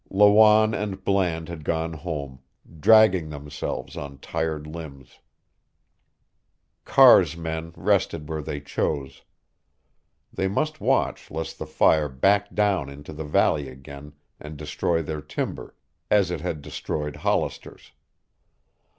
Lawanne 0.09 0.73
and 0.73 1.05
Bland 1.05 1.47
had 1.47 1.63
gone 1.63 1.93
home, 1.93 2.39
dragging 2.79 3.29
themselves 3.29 3.95
on 3.95 4.17
tired 4.17 4.65
limbs. 4.65 5.19
Carr's 6.85 7.37
men 7.37 7.71
rested 7.77 8.27
where 8.27 8.41
they 8.41 8.59
chose. 8.61 9.21
They 10.33 10.47
must 10.47 10.81
watch 10.81 11.29
lest 11.29 11.59
the 11.59 11.67
fire 11.67 12.09
back 12.09 12.55
down 12.55 12.89
into 12.89 13.13
the 13.13 13.23
valley 13.25 13.69
again 13.69 14.13
and 14.39 14.57
destroy 14.57 15.03
their 15.03 15.21
timber, 15.21 15.75
as 16.09 16.31
it 16.31 16.41
had 16.41 16.63
destroyed 16.63 17.17
Hollister's. 17.17 17.91